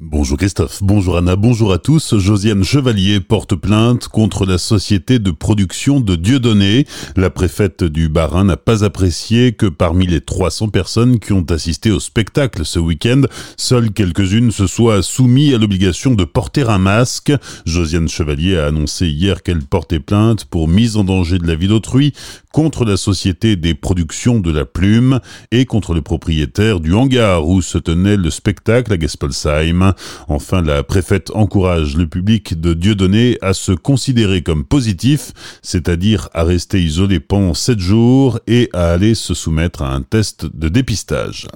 [0.00, 2.18] Bonjour Christophe, bonjour Anna, bonjour à tous.
[2.18, 6.84] Josiane Chevalier porte plainte contre la société de production de Dieudonné.
[7.14, 11.92] La préfète du Barin n'a pas apprécié que parmi les 300 personnes qui ont assisté
[11.92, 13.22] au spectacle ce week-end,
[13.56, 17.32] seules quelques-unes se soient soumises à l'obligation de porter un masque.
[17.64, 21.68] Josiane Chevalier a annoncé hier qu'elle portait plainte pour mise en danger de la vie
[21.68, 22.14] d'autrui
[22.54, 25.18] contre la société des productions de la plume
[25.50, 29.92] et contre le propriétaire du hangar où se tenait le spectacle à Gespelsheim.
[30.28, 36.44] Enfin, la préfète encourage le public de Dieudonné à se considérer comme positif, c'est-à-dire à
[36.44, 41.48] rester isolé pendant 7 jours et à aller se soumettre à un test de dépistage.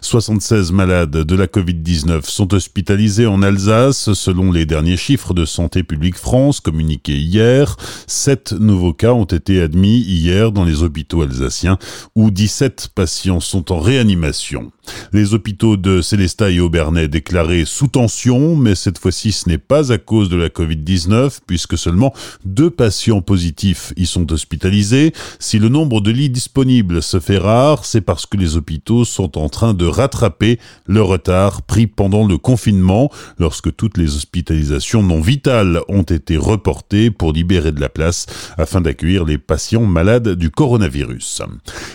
[0.00, 5.82] 76 malades de la Covid-19 sont hospitalisés en Alsace selon les derniers chiffres de Santé
[5.82, 7.76] publique France communiqués hier.
[8.06, 11.78] 7 nouveaux cas ont été admis hier dans les hôpitaux alsaciens
[12.14, 14.72] où 17 patients sont en réanimation.
[15.12, 19.92] Les hôpitaux de Célestat et Aubernais déclarés sous tension, mais cette fois-ci ce n'est pas
[19.92, 22.12] à cause de la Covid-19, puisque seulement
[22.44, 25.12] deux patients positifs y sont hospitalisés.
[25.38, 29.38] Si le nombre de lits disponibles se fait rare, c'est parce que les hôpitaux sont
[29.38, 35.20] en train de rattraper le retard pris pendant le confinement, lorsque toutes les hospitalisations non
[35.20, 38.26] vitales ont été reportées pour libérer de la place
[38.58, 41.42] afin d'accueillir les patients malades du coronavirus.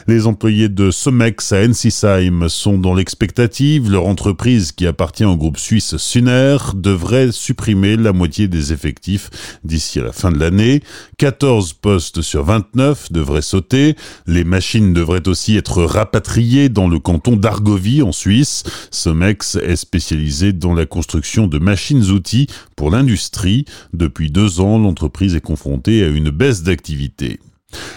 [0.07, 3.89] Les employés de Somex à Ensisheim sont dans l'expectative.
[3.89, 9.29] Leur entreprise, qui appartient au groupe suisse Suner, devrait supprimer la moitié des effectifs
[9.63, 10.81] d'ici à la fin de l'année.
[11.17, 13.95] 14 postes sur 29 devraient sauter.
[14.27, 18.63] Les machines devraient aussi être rapatriées dans le canton d'Argovie en Suisse.
[18.91, 23.66] Somex est spécialisé dans la construction de machines-outils pour l'industrie.
[23.93, 27.39] Depuis deux ans, l'entreprise est confrontée à une baisse d'activité.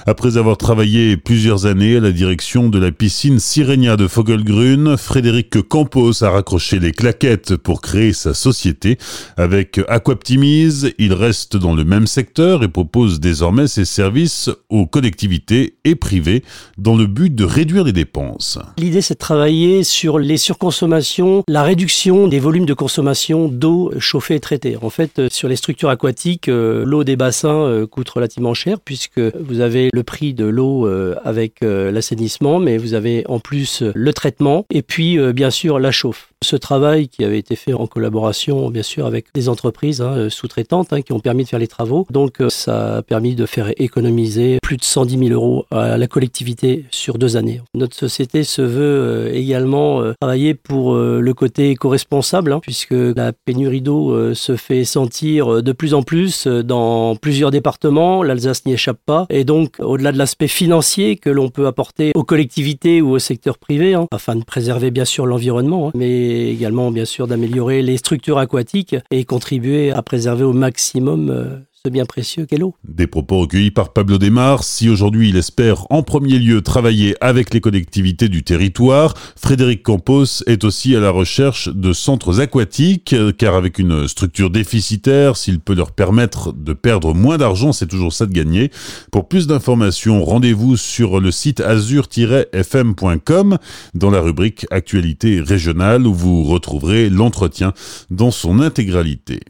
[0.06, 5.62] Après avoir travaillé plusieurs années à la direction de la piscine Sirenia de Fogelgrün, Frédéric
[5.68, 8.98] Campos a raccroché les claquettes pour créer sa société.
[9.36, 15.76] Avec Aquaptimize, il reste dans le même secteur et propose désormais ses services aux collectivités
[15.84, 16.44] et privés
[16.78, 18.58] dans le but de réduire les dépenses.
[18.78, 24.36] L'idée, c'est de travailler sur les surconsommations, la réduction des volumes de consommation d'eau chauffée
[24.36, 24.76] et traitée.
[24.80, 29.18] En fait, sur les structures aquatiques, euh, l'eau des bassins euh, coûte relativement cher puisque
[29.18, 33.82] vous avez le prix de l'eau euh, avec euh, l'assainissement, mais vous avez en plus
[33.82, 36.33] euh, le traitement et puis bien sûr la chauffe.
[36.44, 40.92] Ce travail qui avait été fait en collaboration bien sûr avec des entreprises hein, sous-traitantes
[40.92, 42.06] hein, qui ont permis de faire les travaux.
[42.10, 46.84] Donc ça a permis de faire économiser plus de 110 000 euros à la collectivité
[46.90, 47.62] sur deux années.
[47.74, 54.34] Notre société se veut également travailler pour le côté éco-responsable hein, puisque la pénurie d'eau
[54.34, 58.22] se fait sentir de plus en plus dans plusieurs départements.
[58.22, 59.26] L'Alsace n'y échappe pas.
[59.30, 63.56] Et donc, au-delà de l'aspect financier que l'on peut apporter aux collectivités ou au secteur
[63.56, 65.90] privé, afin de préserver bien sûr l'environnement, hein,
[66.34, 71.90] mais également bien sûr d'améliorer les structures aquatiques et contribuer à préserver au maximum euh,
[71.90, 72.74] bien précieux qu'est l'eau.
[72.88, 74.64] Des propos recueillis par Pablo Desmar.
[74.64, 80.42] Si aujourd'hui il espère en premier lieu travailler avec les collectivités du territoire, Frédéric Campos
[80.46, 85.74] est aussi à la recherche de centres aquatiques, car avec une structure déficitaire, s'il peut
[85.74, 88.70] leur permettre de perdre moins d'argent, c'est toujours ça de gagner.
[89.10, 93.58] Pour plus d'informations, rendez-vous sur le site azur-fm.com
[93.94, 97.72] dans la rubrique Actualité régionale où vous retrouverez l'entretien
[98.10, 99.40] dans son intégralité.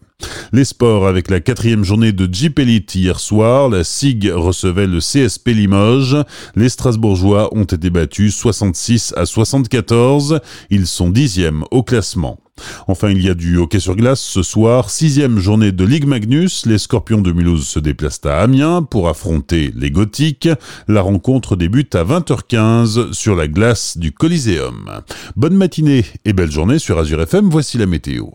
[0.53, 4.99] Les sports avec la quatrième journée de Jeep Elite hier soir, la SIG recevait le
[4.99, 6.17] CSP Limoges.
[6.55, 10.41] Les Strasbourgeois ont été battus 66 à 74.
[10.71, 12.39] Ils sont dixièmes au classement.
[12.87, 16.67] Enfin, il y a du hockey sur glace ce soir, sixième journée de Ligue Magnus.
[16.67, 20.49] Les Scorpions de Mulhouse se déplacent à Amiens pour affronter les Gothiques.
[20.87, 25.01] La rencontre débute à 20h15 sur la glace du Coliseum.
[25.37, 27.49] Bonne matinée et belle journée sur Azure FM.
[27.51, 28.27] Voici la météo.